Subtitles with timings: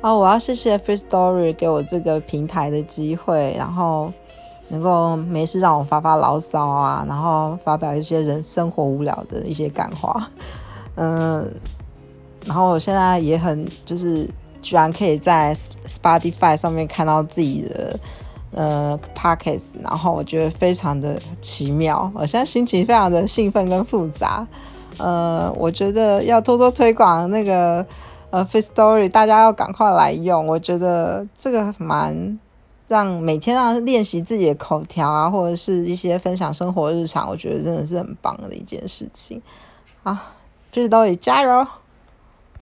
[0.00, 4.12] 啊，我要谢谢 Free Story 给我这个平台的机会，然后
[4.68, 10.30] 能够没事让我发发牢骚啊，然后发表一些人生活无聊的一些感话，
[10.94, 11.44] 嗯，
[12.46, 14.24] 然后我现在也很就是
[14.62, 15.52] 居然可以在
[15.88, 17.98] Spotify 上面看到自己的
[18.52, 24.46] 呃 Pockets，然后我觉得非常的奇妙，我现在心情非常的兴奋跟复杂，
[24.98, 27.84] 呃，我觉得要多多推广那个。
[28.30, 30.46] 呃，Face Story，大家要赶快来用。
[30.46, 32.38] 我觉得这个蛮
[32.86, 39.40] 让每天让练习自己的口条啊，或者是一些分享生活日常，我觉得真的是很棒的一件事情。
[40.02, 40.34] 啊
[40.70, 41.66] ，Face Story，加油！